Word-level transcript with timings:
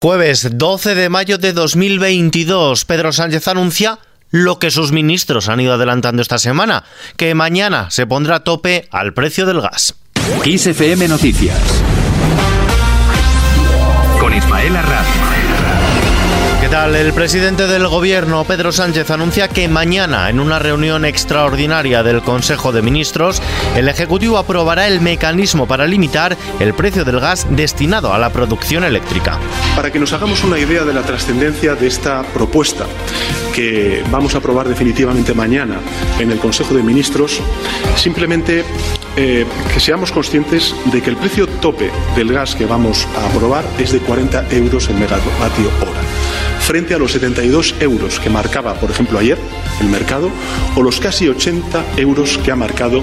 Jueves 0.00 0.50
12 0.52 0.94
de 0.94 1.08
mayo 1.08 1.38
de 1.38 1.52
2022, 1.52 2.84
Pedro 2.84 3.12
Sánchez 3.12 3.48
anuncia 3.48 3.98
lo 4.30 4.60
que 4.60 4.70
sus 4.70 4.92
ministros 4.92 5.48
han 5.48 5.58
ido 5.58 5.72
adelantando 5.74 6.22
esta 6.22 6.38
semana, 6.38 6.84
que 7.16 7.34
mañana 7.34 7.90
se 7.90 8.06
pondrá 8.06 8.44
tope 8.44 8.86
al 8.92 9.12
precio 9.12 9.44
del 9.44 9.60
gas. 9.60 9.96
XFM 10.44 11.08
Noticias. 11.08 11.58
Con 14.20 14.32
Ismael 14.36 14.76
El 16.70 17.14
presidente 17.14 17.66
del 17.66 17.88
gobierno, 17.88 18.44
Pedro 18.44 18.72
Sánchez, 18.72 19.10
anuncia 19.10 19.48
que 19.48 19.68
mañana, 19.68 20.28
en 20.28 20.38
una 20.38 20.58
reunión 20.58 21.06
extraordinaria 21.06 22.02
del 22.02 22.20
Consejo 22.20 22.72
de 22.72 22.82
Ministros, 22.82 23.40
el 23.74 23.88
Ejecutivo 23.88 24.36
aprobará 24.36 24.86
el 24.86 25.00
mecanismo 25.00 25.66
para 25.66 25.86
limitar 25.86 26.36
el 26.60 26.74
precio 26.74 27.06
del 27.06 27.20
gas 27.20 27.46
destinado 27.48 28.12
a 28.12 28.18
la 28.18 28.30
producción 28.30 28.84
eléctrica. 28.84 29.38
Para 29.74 29.90
que 29.90 29.98
nos 29.98 30.12
hagamos 30.12 30.44
una 30.44 30.58
idea 30.58 30.84
de 30.84 30.92
la 30.92 31.02
trascendencia 31.02 31.74
de 31.74 31.86
esta 31.86 32.22
propuesta 32.22 32.84
que 33.54 34.04
vamos 34.10 34.34
a 34.34 34.38
aprobar 34.38 34.68
definitivamente 34.68 35.32
mañana 35.34 35.80
en 36.18 36.30
el 36.30 36.38
Consejo 36.38 36.74
de 36.74 36.82
Ministros, 36.82 37.40
simplemente 37.96 38.64
eh, 39.20 39.44
que 39.74 39.80
seamos 39.80 40.12
conscientes 40.12 40.72
de 40.92 41.02
que 41.02 41.10
el 41.10 41.16
precio 41.16 41.48
tope 41.48 41.90
del 42.14 42.32
gas 42.32 42.54
que 42.54 42.66
vamos 42.66 43.04
a 43.16 43.26
aprobar 43.26 43.64
es 43.76 43.90
de 43.90 43.98
40 43.98 44.46
euros 44.52 44.88
el 44.88 44.94
megavatio 44.94 45.72
hora 45.80 46.00
frente 46.60 46.94
a 46.94 46.98
los 46.98 47.12
72 47.12 47.76
euros 47.80 48.20
que 48.20 48.28
marcaba, 48.28 48.74
por 48.74 48.90
ejemplo, 48.90 49.18
ayer 49.18 49.38
el 49.80 49.88
mercado 49.88 50.30
o 50.76 50.82
los 50.82 51.00
casi 51.00 51.26
80 51.26 51.82
euros 51.96 52.36
que 52.36 52.52
ha 52.52 52.56
marcado 52.56 53.02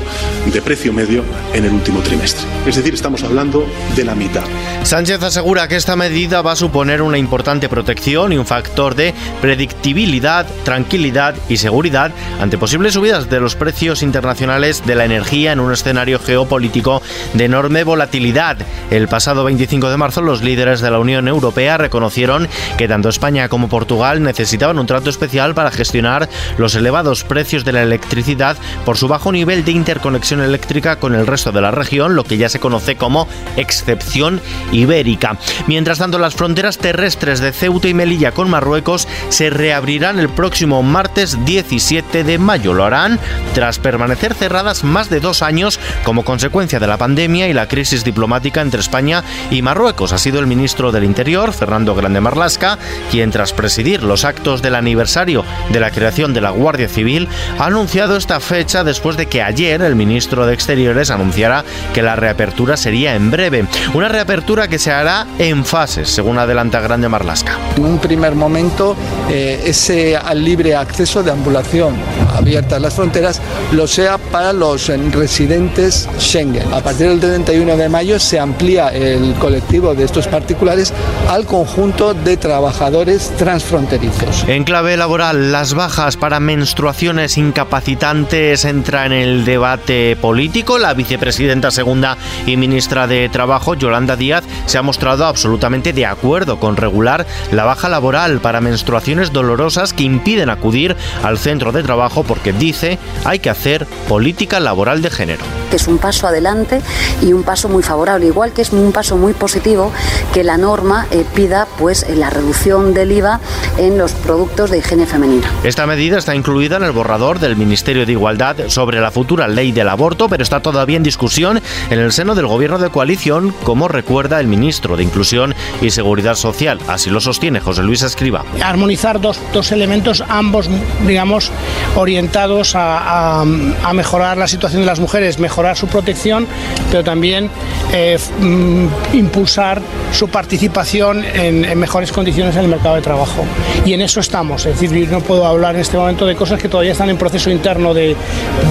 de 0.53 0.61
precio 0.61 0.93
medio 0.93 1.23
en 1.51 1.65
el 1.65 1.73
último 1.73 2.01
trimestre. 2.01 2.45
Es 2.67 2.75
decir, 2.75 2.93
estamos 2.93 3.23
hablando 3.23 3.67
de 3.95 4.05
la 4.05 4.13
mitad. 4.13 4.43
Sánchez 4.85 5.23
asegura 5.23 5.67
que 5.67 5.77
esta 5.77 5.95
medida 5.95 6.43
va 6.43 6.51
a 6.51 6.55
suponer 6.55 7.01
una 7.01 7.17
importante 7.17 7.67
protección 7.67 8.31
y 8.31 8.37
un 8.37 8.45
factor 8.45 8.93
de 8.93 9.15
predictibilidad, 9.41 10.45
tranquilidad 10.63 11.33
y 11.49 11.57
seguridad 11.57 12.11
ante 12.39 12.59
posibles 12.59 12.93
subidas 12.93 13.27
de 13.27 13.39
los 13.39 13.55
precios 13.55 14.03
internacionales 14.03 14.85
de 14.85 14.93
la 14.93 15.05
energía 15.05 15.53
en 15.53 15.59
un 15.59 15.73
escenario 15.73 16.19
geopolítico 16.19 17.01
de 17.33 17.45
enorme 17.45 17.83
volatilidad. 17.83 18.57
El 18.91 19.07
pasado 19.07 19.43
25 19.43 19.89
de 19.89 19.97
marzo 19.97 20.21
los 20.21 20.43
líderes 20.43 20.81
de 20.81 20.91
la 20.91 20.99
Unión 20.99 21.27
Europea 21.27 21.79
reconocieron 21.79 22.47
que 22.77 22.87
tanto 22.87 23.09
España 23.09 23.49
como 23.49 23.69
Portugal 23.69 24.21
necesitaban 24.21 24.77
un 24.77 24.85
trato 24.85 25.09
especial 25.09 25.55
para 25.55 25.71
gestionar 25.71 26.29
los 26.59 26.75
elevados 26.75 27.23
precios 27.23 27.65
de 27.65 27.73
la 27.73 27.81
electricidad 27.81 28.55
por 28.85 28.97
su 28.97 29.07
bajo 29.07 29.31
nivel 29.31 29.65
de 29.65 29.71
interconexión 29.71 30.41
eléctrica 30.41 30.97
con 30.97 31.15
el 31.15 31.25
resto 31.25 31.51
de 31.51 31.61
la 31.61 31.71
región, 31.71 32.15
lo 32.15 32.23
que 32.23 32.37
ya 32.37 32.49
se 32.49 32.59
conoce 32.59 32.97
como 32.97 33.27
excepción 33.57 34.41
ibérica. 34.75 35.37
Mientras 35.67 35.99
tanto, 35.99 36.19
las 36.19 36.35
fronteras 36.35 36.77
terrestres 36.77 37.39
de 37.39 37.51
Ceuta 37.51 37.87
y 37.87 37.93
Melilla 37.93 38.31
con 38.31 38.49
Marruecos 38.49 39.07
se 39.29 39.49
reabrirán 39.49 40.19
el 40.19 40.29
próximo 40.29 40.83
martes 40.83 41.43
17 41.45 42.23
de 42.23 42.37
mayo. 42.37 42.73
Lo 42.73 42.85
harán 42.85 43.19
tras 43.53 43.79
permanecer 43.79 44.33
cerradas 44.33 44.83
más 44.83 45.09
de 45.09 45.19
dos 45.19 45.41
años 45.41 45.79
como 46.03 46.25
consecuencia 46.25 46.79
de 46.79 46.87
la 46.87 46.97
pandemia 46.97 47.47
y 47.47 47.53
la 47.53 47.67
crisis 47.67 48.03
diplomática 48.03 48.61
entre 48.61 48.81
España 48.81 49.23
y 49.49 49.61
Marruecos. 49.61 50.13
Ha 50.13 50.17
sido 50.17 50.39
el 50.39 50.47
ministro 50.47 50.91
del 50.91 51.03
Interior, 51.03 51.53
Fernando 51.53 51.95
Grande 51.95 52.21
Marlasca, 52.21 52.77
quien 53.11 53.31
tras 53.31 53.53
presidir 53.53 54.03
los 54.03 54.25
actos 54.25 54.61
del 54.61 54.75
aniversario 54.75 55.45
de 55.69 55.79
la 55.79 55.91
creación 55.91 56.33
de 56.33 56.41
la 56.41 56.49
Guardia 56.49 56.87
Civil, 56.87 57.27
ha 57.57 57.65
anunciado 57.65 58.17
esta 58.17 58.39
fecha 58.39 58.83
después 58.83 59.17
de 59.17 59.27
que 59.27 59.41
ayer 59.41 59.81
el 59.81 59.95
ministro 59.95 60.45
de 60.45 60.53
Exteriores 60.53 61.09
anunciara 61.09 61.63
que 61.93 62.01
la 62.01 62.15
reapertura 62.15 62.77
sería 62.77 63.15
en 63.15 63.31
breve. 63.31 63.65
Una 63.93 64.09
reapertura 64.09 64.64
que 64.67 64.79
se 64.79 64.91
hará 64.91 65.27
en 65.39 65.65
fases, 65.65 66.09
según 66.09 66.37
adelanta 66.37 66.79
Grande 66.79 67.09
Marlasca. 67.09 67.57
En 67.77 67.85
un 67.85 67.99
primer 67.99 68.35
momento, 68.35 68.95
eh, 69.29 69.61
ese 69.65 70.17
libre 70.35 70.75
acceso 70.75 71.23
de 71.23 71.31
ambulación 71.31 71.95
abierta 72.35 72.75
a 72.75 72.79
las 72.79 72.93
fronteras 72.93 73.41
lo 73.71 73.87
sea 73.87 74.17
para 74.17 74.53
los 74.53 74.87
residentes 75.11 76.07
Schengen. 76.19 76.73
A 76.73 76.81
partir 76.81 77.07
del 77.07 77.19
31 77.19 77.77
de 77.77 77.89
mayo 77.89 78.19
se 78.19 78.39
amplía 78.39 78.89
el 78.89 79.33
colectivo 79.35 79.95
de 79.95 80.03
estos 80.03 80.27
particulares 80.27 80.93
al 81.29 81.45
conjunto 81.45 82.13
de 82.13 82.37
trabajadores 82.37 83.31
transfronterizos. 83.37 84.45
En 84.47 84.63
clave 84.63 84.97
laboral, 84.97 85.51
las 85.51 85.73
bajas 85.73 86.17
para 86.17 86.39
menstruaciones 86.39 87.37
incapacitantes 87.37 88.65
entra 88.65 89.05
en 89.05 89.11
el 89.11 89.45
debate 89.45 90.15
político. 90.15 90.77
La 90.77 90.93
vicepresidenta 90.93 91.71
segunda 91.71 92.17
y 92.45 92.57
ministra 92.57 93.07
de 93.07 93.29
Trabajo, 93.29 93.75
Yolanda 93.75 94.15
Díaz, 94.15 94.43
se 94.65 94.77
ha 94.77 94.81
mostrado 94.81 95.25
absolutamente 95.25 95.93
de 95.93 96.05
acuerdo 96.05 96.59
con 96.59 96.77
regular 96.77 97.25
la 97.51 97.63
baja 97.63 97.89
laboral 97.89 98.39
para 98.39 98.61
menstruaciones 98.61 99.31
dolorosas 99.31 99.93
que 99.93 100.03
impiden 100.03 100.49
acudir 100.49 100.95
al 101.23 101.37
centro 101.37 101.71
de 101.71 101.83
trabajo 101.83 102.23
porque 102.23 102.53
dice 102.53 102.97
hay 103.23 103.39
que 103.39 103.49
hacer 103.49 103.85
política 104.07 104.59
laboral 104.59 105.01
de 105.01 105.09
género. 105.09 105.43
Es 105.71 105.87
un 105.87 105.97
paso 105.97 106.27
adelante 106.27 106.81
y 107.21 107.33
un 107.33 107.43
paso 107.43 107.67
muy 107.67 107.83
favorable, 107.83 108.27
igual 108.27 108.53
que 108.53 108.61
es 108.61 108.71
un 108.71 108.91
paso 108.91 109.17
muy 109.17 109.33
positivo 109.33 109.91
que 110.33 110.43
la 110.43 110.57
norma 110.57 111.07
eh, 111.11 111.25
pida 111.35 111.67
pues 111.77 112.05
la 112.09 112.29
reducción 112.29 112.93
del 112.93 113.11
IVA 113.11 113.39
en 113.77 113.97
los 113.97 114.13
productos 114.13 114.69
de 114.69 114.77
higiene 114.77 115.05
femenina. 115.05 115.49
Esta 115.63 115.85
medida 115.85 116.17
está 116.17 116.35
incluida 116.35 116.77
en 116.77 116.83
el 116.83 116.91
borrador 116.91 117.39
del 117.39 117.55
Ministerio 117.55 118.05
de 118.05 118.11
Igualdad 118.11 118.55
sobre 118.67 119.01
la 119.01 119.11
futura 119.11 119.47
ley 119.47 119.71
del 119.71 119.89
aborto, 119.89 120.29
pero 120.29 120.43
está 120.43 120.61
todavía 120.61 120.97
en 120.97 121.03
discusión 121.03 121.61
en 121.89 121.99
el 121.99 122.11
seno 122.11 122.35
del 122.35 122.47
gobierno 122.47 122.77
de 122.77 122.89
coalición, 122.89 123.53
como 123.63 123.87
recuerda 123.87 124.34
el 124.39 124.47
ministro 124.47 124.97
de 124.97 125.03
Inclusión 125.03 125.55
y 125.81 125.89
Seguridad 125.89 126.35
Social. 126.35 126.79
Así 126.87 127.09
lo 127.09 127.21
sostiene 127.21 127.59
José 127.59 127.83
Luis 127.83 128.01
Escriba. 128.01 128.43
Armonizar 128.63 129.19
dos, 129.21 129.39
dos 129.53 129.71
elementos, 129.71 130.23
ambos, 130.27 130.69
digamos, 131.05 131.51
orientados 131.95 132.75
a, 132.75 133.41
a, 133.41 133.93
mejorar 133.93 134.37
la 134.37 134.47
situación 134.47 134.81
de 134.81 134.85
las 134.85 134.99
mujeres, 134.99 135.39
mejorar 135.39 135.77
su 135.77 135.87
protección, 135.87 136.47
pero 136.91 137.03
también 137.03 137.49
eh, 137.93 138.17
mm, 138.39 138.87
impulsar 139.13 139.81
su 140.11 140.27
participación 140.27 141.23
en, 141.23 141.65
en 141.65 141.79
mejores 141.79 142.11
condiciones 142.11 142.55
en 142.55 142.63
el 142.63 142.67
mercado 142.69 142.95
de 142.95 143.01
trabajo. 143.01 143.45
Y 143.85 143.93
en 143.93 144.01
eso 144.01 144.19
estamos. 144.19 144.65
Es 144.65 144.79
decir, 144.79 145.09
no 145.09 145.21
puedo 145.21 145.45
hablar 145.45 145.75
en 145.75 145.81
este 145.81 145.97
momento 145.97 146.25
de 146.25 146.35
cosas 146.35 146.61
que 146.61 146.69
todavía 146.69 146.91
están 146.91 147.09
en 147.09 147.17
proceso 147.17 147.49
interno 147.49 147.93
de, 147.93 148.15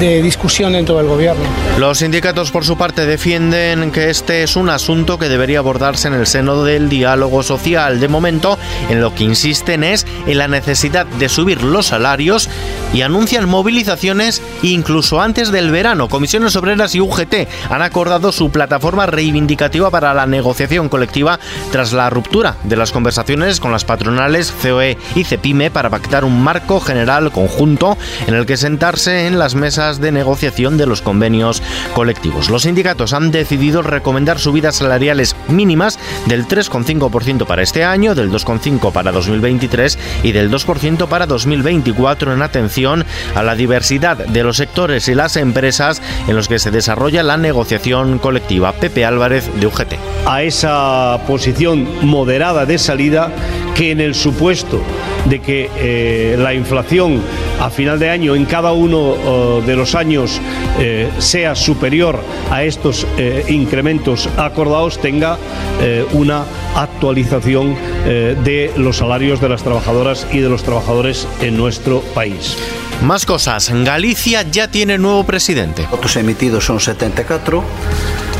de 0.01 0.23
discusión 0.23 0.73
dentro 0.73 0.97
del 0.97 1.07
gobierno. 1.07 1.43
Los 1.79 1.99
sindicatos, 1.99 2.51
por 2.51 2.65
su 2.65 2.77
parte, 2.77 3.07
defienden 3.07 3.91
que 3.91 4.11
este 4.11 4.43
es 4.43 4.57
un 4.57 4.69
asunto 4.69 5.19
que 5.19 5.29
debería 5.29 5.54
abordarse 5.57 6.09
en 6.09 6.15
el 6.15 6.27
seno 6.27 6.65
del 6.65 6.89
diálogo 6.89 7.43
social. 7.43 8.01
De 8.01 8.09
momento, 8.09 8.59
en 8.89 9.01
lo 9.01 9.15
que 9.15 9.25
insisten 9.25 9.85
es 9.85 10.07
en 10.27 10.39
la 10.39 10.49
necesidad 10.49 11.07
de 11.07 11.29
subir 11.29 11.63
los 11.63 11.87
salarios 11.87 12.49
y 12.93 13.03
anuncian 13.03 13.49
movilizaciones 13.49 14.43
incluso 14.63 15.21
antes 15.21 15.51
del 15.51 15.71
verano. 15.71 16.09
Comisiones 16.09 16.57
Obreras 16.57 16.95
y 16.95 17.01
UGT 17.01 17.49
han 17.71 17.83
acordado 17.83 18.33
su 18.33 18.51
plataforma 18.51 19.07
reivindicativa 19.07 19.91
para 19.91 20.15
la 20.15 20.27
negociación 20.27 20.89
colectiva 20.89 21.39
tras 21.73 21.93
la 21.93 22.11
ruptura 22.11 22.57
de 22.65 22.77
las 22.77 22.93
conversaciones 22.93 23.61
con 23.61 23.73
las 23.73 23.85
patronales 23.85 24.53
COE 24.63 24.97
y 25.15 25.25
CEPIME 25.25 25.71
para 25.71 25.91
pactar 25.91 26.25
un 26.25 26.43
marco 26.43 26.81
general 26.81 27.33
conjunto 27.33 27.97
en 28.27 28.35
el 28.35 28.47
que 28.47 28.57
sentarse 28.57 29.27
en 29.27 29.39
las 29.39 29.55
mesas 29.55 30.01
de 30.01 30.13
negociación 30.13 30.77
de 30.77 30.87
los 30.87 31.03
convenios 31.03 31.63
colectivos. 31.95 32.51
Los 32.51 32.63
sindicatos 32.63 33.13
han 33.13 33.31
decidido 33.31 33.83
recomendar 33.83 34.39
subidas 34.39 34.77
salariales 34.77 35.37
mínimas 35.49 35.99
del 36.27 36.47
3,5% 36.47 37.47
para 37.47 37.63
este 37.63 37.85
año, 37.85 38.15
del 38.15 38.31
2,5% 38.31 38.93
para 38.93 39.13
2023 39.13 39.99
y 40.23 40.33
del 40.33 40.51
2% 40.51 41.09
para 41.09 41.27
2024 41.27 42.33
en 42.33 42.43
atención 42.43 43.05
a 43.35 43.43
la 43.43 43.55
diversidad 43.55 44.17
de 44.17 44.43
los 44.43 44.57
sectores 44.57 45.09
y 45.09 45.15
las 45.15 45.37
empresas 45.37 46.03
en 46.29 46.37
los 46.37 46.49
que 46.49 46.59
se 46.59 46.71
desarrolla 46.71 47.23
la 47.23 47.37
negociación 47.37 48.19
colectiva. 48.19 48.73
Pepe 48.73 49.05
Álvarez 49.05 49.51
de 49.59 49.67
UGT. 49.67 49.95
A 50.27 50.43
esa 50.43 51.21
posición 51.27 51.87
moderada 52.07 52.67
de 52.67 52.79
salida 52.79 53.31
que 53.75 53.91
en 53.91 54.01
el 54.01 54.15
supuesto 54.15 54.81
de 55.27 55.41
que 55.41 55.71
eh, 55.77 56.37
la 56.39 56.55
inflación 56.55 57.23
a 57.65 57.71
final 57.71 57.99
de 57.99 58.11
año 58.11 58.37
en 58.37 58.45
cada 58.45 58.73
uno 58.73 59.13
uh, 59.13 59.63
de 59.63 59.75
los 59.75 59.95
años 59.95 60.39
eh, 60.79 61.11
sea 61.19 61.55
superior 61.55 62.21
a 62.51 62.63
estos 62.63 63.07
eh, 63.17 63.47
incrementos 63.49 64.29
acordados 64.37 65.01
tenga 65.01 65.39
eh, 65.81 66.07
una 66.13 66.45
actualización 66.75 67.75
eh, 68.05 68.37
de 68.45 68.73
los 68.77 68.99
salarios 68.99 69.41
de 69.41 69.49
las 69.49 69.63
trabajadoras 69.63 70.27
y 70.31 70.41
de 70.41 70.49
los 70.51 70.63
trabajadores 70.63 71.27
en 71.41 71.57
nuestro 71.57 72.01
país. 72.15 72.57
Más 73.03 73.25
cosas. 73.25 73.71
Galicia 73.85 74.43
ya 74.43 74.69
tiene 74.69 74.99
nuevo 74.99 75.25
presidente. 75.25 75.87
Votos 75.91 76.17
emitidos 76.17 76.65
son 76.65 76.81
74, 76.81 77.65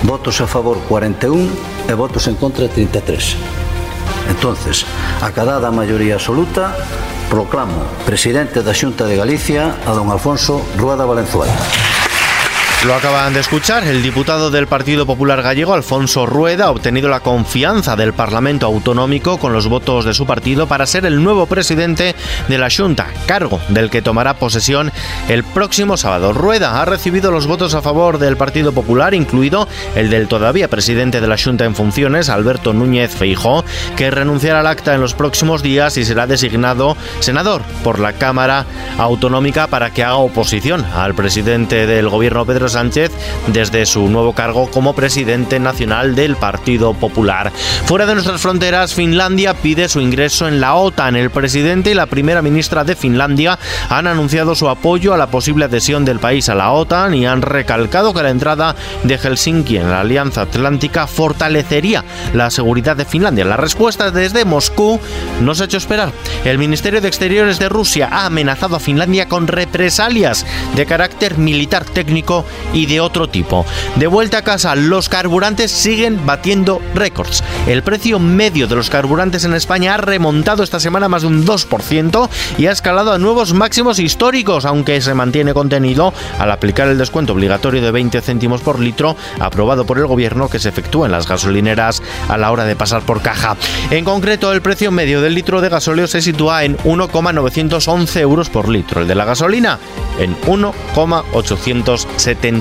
votos 0.03 0.41
a 0.41 0.47
favor 0.47 0.79
41 0.89 1.49
e 1.89 1.95
votos 1.95 2.29
en 2.29 2.37
contra 2.37 2.69
33. 2.69 3.37
Entonces, 4.29 4.87
acadada 5.23 5.69
a 5.69 5.71
maioría 5.71 6.15
absoluta, 6.15 6.77
Proclamo 7.29 7.83
presidente 8.05 8.63
da 8.63 8.73
Xunta 8.73 9.07
de 9.07 9.17
Galicia 9.17 9.77
a 9.85 9.93
don 9.93 10.11
Alfonso 10.11 10.65
Rueda 10.77 11.05
Valenzuela. 11.05 11.94
Lo 12.87 12.95
acaban 12.95 13.33
de 13.33 13.41
escuchar, 13.41 13.83
el 13.85 14.03
diputado 14.03 14.51
del 14.51 14.67
Partido 14.67 15.07
Popular 15.07 15.41
Gallego, 15.41 15.73
Alfonso 15.73 16.27
Rueda, 16.27 16.67
ha 16.67 16.71
obtenido 16.71 17.09
la 17.09 17.21
confianza 17.21 17.97
del 17.97 18.13
Parlamento 18.13 18.67
Autonómico 18.67 19.39
con 19.39 19.55
los 19.55 19.69
votos 19.69 20.05
de 20.05 20.13
su 20.13 20.27
partido 20.27 20.67
para 20.69 20.85
ser 20.85 21.07
el 21.07 21.25
nuevo 21.25 21.47
presidente 21.47 22.15
de 22.47 22.59
la 22.59 22.69
Junta, 22.69 23.07
cargo 23.25 23.59
del 23.71 23.89
que 23.89 24.03
tomará 24.03 24.35
posesión 24.35 24.93
el 25.31 25.45
próximo 25.45 25.97
sábado. 25.97 26.35
Rueda 26.35 26.83
ha 26.83 26.85
recibido 26.85 27.31
los 27.31 27.47
votos 27.47 27.75
a 27.75 27.81
favor 27.81 28.19
del 28.19 28.37
Partido 28.37 28.73
Popular, 28.73 29.15
incluido 29.15 29.67
el 29.95 30.11
del 30.11 30.29
todavía 30.29 30.69
presidente 30.69 31.23
de 31.23 31.27
la 31.27 31.39
Junta 31.39 31.65
en 31.65 31.75
funciones, 31.75 32.29
Alberto 32.29 32.75
Núñez 32.75 33.15
Feijó, 33.15 33.65
que 33.97 34.11
renunciará 34.11 34.61
al 34.61 34.67
acta 34.67 34.95
en 34.95 35.01
los 35.01 35.15
próximos 35.15 35.63
días 35.63 35.97
y 35.97 36.05
será 36.05 36.27
designado 36.27 36.99
senador 37.21 37.63
por 37.83 37.99
la 37.99 38.13
Cámara 38.13 38.67
Autonómica 38.99 39.69
para 39.69 39.89
que 39.89 40.05
haga 40.05 40.17
oposición 40.17 40.85
al 40.95 41.15
presidente 41.15 41.87
del 41.87 42.11
gobierno 42.11 42.45
Pedro 42.45 42.69
Sánchez 42.75 43.11
desde 43.47 43.87
su 43.87 44.09
nuevo 44.09 44.35
cargo 44.35 44.71
como 44.71 44.95
presidente 44.95 45.59
nacional 45.59 46.15
del 46.15 46.37
Partido 46.37 46.93
Popular. 46.93 47.53
Fuera 47.87 48.07
de 48.07 48.15
nuestras 48.15 48.41
fronteras, 48.41 48.95
Finlandia 48.95 49.55
pide 49.55 49.89
su 49.89 50.01
ingreso 50.01 50.47
en 50.47 50.61
la 50.61 50.75
OTAN. 50.75 51.17
El 51.17 51.31
presidente 51.31 51.91
y 51.91 51.95
la 51.95 52.07
primera 52.07 52.43
ministra 52.43 52.85
de 52.85 52.97
Finlandia 52.97 53.59
han 53.89 54.07
anunciado 54.07 54.55
su 54.55 54.69
apoyo 54.69 55.15
a 55.15 55.17
la 55.17 55.29
posible 55.29 55.65
adhesión 55.65 56.05
del 56.05 56.19
país 56.19 56.49
a 56.49 56.55
la 56.55 56.73
OTAN 56.73 57.15
y 57.15 57.27
han 57.27 57.43
recalcado 57.43 58.13
que 58.13 58.23
la 58.23 58.31
entrada 58.31 58.77
de 59.03 59.19
Helsinki 59.19 59.77
en 59.77 59.91
la 59.91 60.01
Alianza 60.01 60.43
Atlántica 60.43 61.07
fortalecería 61.07 62.05
la 62.35 62.51
seguridad 62.51 62.97
de 62.97 63.05
Finlandia. 63.05 63.45
La 63.45 63.57
respuesta 63.57 64.11
desde 64.11 64.45
Moscú 64.45 65.01
no 65.41 65.55
se 65.55 65.63
ha 65.63 65.67
hecho 65.67 65.79
esperar. 65.79 66.13
El 66.45 66.59
Ministerio 66.59 67.01
de 67.01 67.09
Exteriores 67.09 67.59
de 67.59 67.69
Rusia 67.69 68.09
ha 68.11 68.27
amenazado 68.27 68.77
a 68.77 68.81
Finlandia 68.81 69.29
con 69.29 69.47
represalias 69.47 70.45
de 70.75 70.87
carácter 70.87 71.39
militar 71.39 71.85
técnico 71.85 72.45
y 72.73 72.87
de 72.87 73.01
otro 73.01 73.29
tipo. 73.29 73.65
De 73.97 74.07
vuelta 74.07 74.39
a 74.39 74.43
casa, 74.43 74.75
los 74.75 75.09
carburantes 75.09 75.71
siguen 75.71 76.25
batiendo 76.27 76.81
récords. 76.95 77.43
El 77.67 77.83
precio 77.83 78.19
medio 78.19 78.67
de 78.67 78.77
los 78.77 78.91
carburantes 78.91 79.45
en 79.45 79.55
España 79.55 79.95
ha 79.95 79.99
remontado 79.99 80.63
esta 80.63 80.81
semana 80.81 81.09
más 81.09 81.23
de 81.23 81.29
un 81.29 81.47
2% 81.47 82.29
y 82.59 82.67
ha 82.67 82.73
escalado 82.73 83.13
a 83.13 83.19
nuevos 83.19 83.55
máximos 83.55 83.99
históricos, 83.99 84.65
aunque 84.65 85.01
se 85.01 85.15
mantiene 85.15 85.55
contenido 85.55 86.13
al 86.39 86.51
aplicar 86.51 86.89
el 86.89 86.99
descuento 86.99 87.33
obligatorio 87.33 87.83
de 87.83 87.91
20 87.91 88.21
céntimos 88.21 88.61
por 88.61 88.81
litro 88.81 89.17
aprobado 89.41 89.85
por 89.85 89.99
el 89.99 90.07
gobierno 90.07 90.49
que 90.49 90.59
se 90.59 90.69
efectúa 90.69 91.07
en 91.07 91.13
las 91.13 91.29
gasolineras 91.29 92.03
a 92.29 92.37
la 92.37 92.51
hora 92.51 92.65
de 92.65 92.77
pasar 92.77 93.03
por 93.03 93.23
caja. 93.23 93.57
En 93.91 94.05
concreto, 94.05 94.53
el 94.53 94.63
precio 94.63 94.91
medio 94.91 95.21
del 95.21 95.35
litro 95.35 95.61
de 95.61 95.69
gasóleo 95.69 96.07
se 96.07 96.23
sitúa 96.23 96.65
en 96.65 96.77
1,911 96.79 98.21
euros 98.21 98.51
por 98.51 98.69
litro, 98.69 99.03
el 99.03 99.09
de 99.09 99.15
la 99.15 99.25
gasolina 99.25 99.79
en 100.19 100.35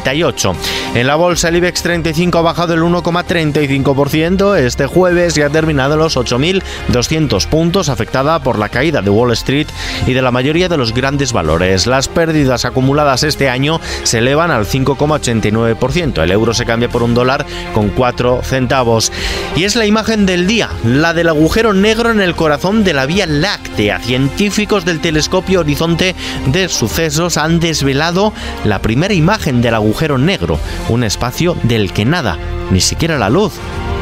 1,878. 0.02 0.56
En 0.96 1.08
la 1.08 1.16
bolsa 1.16 1.50
el 1.50 1.58
IBEX 1.58 1.84
35 1.84 2.38
ha 2.38 2.42
bajado 2.42 2.74
el 2.74 2.82
1,35% 2.82 4.58
este 4.58 4.86
jueves 4.86 5.38
y 5.38 5.42
ha 5.42 5.50
terminado 5.50 5.98
los 5.98 6.18
8.200 6.18 7.48
puntos, 7.48 7.90
afectada 7.90 8.40
por 8.40 8.60
la 8.60 8.70
caída 8.70 9.02
de 9.02 9.10
Wall 9.10 9.32
Street 9.34 9.68
y 10.06 10.14
de 10.14 10.22
la 10.22 10.32
mayoría 10.32 10.70
de 10.70 10.78
los 10.78 10.94
grandes 10.94 11.34
valores. 11.34 11.88
Las 11.88 12.08
pérdidas 12.08 12.66
acumuladas 12.66 13.24
este 13.24 13.50
año 13.50 13.80
se 14.04 14.20
elevan 14.20 14.52
al 14.52 14.66
5,89%. 14.66 16.24
El 16.24 16.32
euro 16.32 16.54
se 16.54 16.66
cambia 16.66 16.90
por 16.90 17.04
un 17.04 17.14
dólar 17.14 17.46
con 17.74 17.90
4 17.90 18.42
centavos. 18.44 19.12
Y 19.56 19.64
es 19.64 19.76
la 19.76 19.86
imagen 19.86 20.26
del 20.26 20.48
día, 20.48 20.70
la 20.84 21.14
del 21.14 21.30
agujero 21.30 21.74
negro 21.74 22.12
en 22.12 22.22
el 22.22 22.36
corazón 22.36 22.84
de 22.84 22.94
la 22.94 23.06
Vía 23.06 23.26
Láctea. 23.26 24.00
Científicos 24.00 24.86
del 24.86 25.00
telescopio 25.00 25.62
Horizonte 25.62 26.16
de 26.48 26.70
Sucesos 26.70 27.38
han 27.38 27.60
desvelado 27.60 28.34
la 28.64 28.80
primera 28.80 29.14
imagen 29.14 29.62
del 29.74 29.78
agujero 29.78 30.20
negro, 30.20 30.60
un 30.90 31.04
espacio 31.04 31.58
del 31.64 31.94
que 31.94 32.06
nada, 32.06 32.38
ni 32.70 32.80
siquiera 32.80 33.18
la 33.18 33.30
luz, 33.30 33.54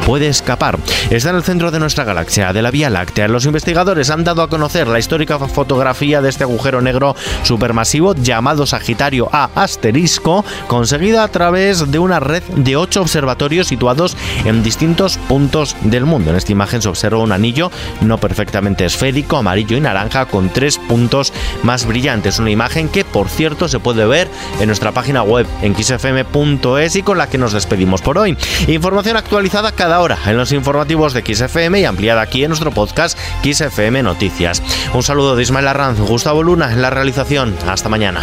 puede 0.06 0.28
escapar. 0.28 0.78
Está 1.10 1.30
en 1.30 1.36
el 1.36 1.42
centro 1.42 1.70
de 1.70 1.78
nuestra 1.78 2.04
galaxia, 2.04 2.52
de 2.52 2.62
la 2.62 2.70
Vía 2.70 2.90
Láctea. 2.90 3.28
Los 3.28 3.46
investigadores 3.46 4.10
han 4.10 4.24
dado 4.24 4.42
a 4.42 4.48
conocer 4.48 4.88
la 4.88 4.98
histórica 4.98 5.38
fotografía 5.38 6.20
de 6.20 6.28
este 6.28 6.44
agujero 6.44 6.80
negro 6.80 7.14
supermasivo 7.42 8.14
llamado 8.14 8.66
Sagitario 8.66 9.28
A 9.32 9.50
asterisco, 9.54 10.44
conseguida 10.66 11.24
a 11.24 11.28
través 11.28 11.90
de 11.90 11.98
una 11.98 12.20
red 12.20 12.42
de 12.42 12.76
ocho 12.76 13.00
observatorios 13.02 13.68
situados 13.68 14.16
en 14.44 14.62
distintos 14.62 15.18
puntos 15.28 15.76
del 15.82 16.04
mundo. 16.04 16.30
En 16.30 16.36
esta 16.36 16.52
imagen 16.52 16.82
se 16.82 16.88
observa 16.88 17.18
un 17.18 17.32
anillo 17.32 17.70
no 18.00 18.18
perfectamente 18.18 18.84
esférico, 18.84 19.36
amarillo 19.36 19.76
y 19.76 19.80
naranja, 19.80 20.26
con 20.26 20.50
tres 20.50 20.78
puntos 20.78 21.32
más 21.62 21.86
brillantes. 21.86 22.38
Una 22.38 22.50
imagen 22.50 22.88
que, 22.88 23.04
por 23.04 23.28
cierto, 23.28 23.68
se 23.68 23.78
puede 23.78 24.06
ver 24.06 24.28
en 24.60 24.66
nuestra 24.66 24.92
página 24.92 25.22
web 25.22 25.46
en 25.62 25.74
xfm.es 25.74 26.96
y 26.96 27.02
con 27.02 27.18
la 27.18 27.28
que 27.28 27.38
nos 27.38 27.52
despedimos 27.52 28.02
por 28.02 28.18
hoy. 28.18 28.36
Información 28.66 29.16
actualizada 29.16 29.72
cada 29.92 30.04
hora 30.04 30.18
en 30.24 30.38
los 30.38 30.52
informativos 30.52 31.12
de 31.12 31.20
XFM 31.20 31.80
y 31.80 31.84
ampliada 31.84 32.22
aquí 32.22 32.42
en 32.44 32.48
nuestro 32.48 32.70
podcast 32.70 33.18
XFM 33.44 34.02
Noticias. 34.02 34.62
Un 34.94 35.02
saludo 35.02 35.36
de 35.36 35.42
Ismael 35.42 35.68
Arranz, 35.68 36.00
Gustavo 36.00 36.42
Luna 36.42 36.72
en 36.72 36.80
la 36.80 36.88
realización. 36.88 37.54
Hasta 37.66 37.90
mañana. 37.90 38.20